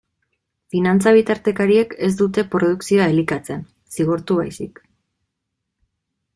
Finantza-bitartekariek 0.75 1.93
ez 2.07 2.09
dute 2.23 2.45
produkzioa 2.55 3.09
elikatzen, 3.13 3.63
zigortu 3.99 4.41
baizik. 4.43 4.85